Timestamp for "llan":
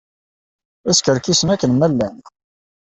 1.91-2.15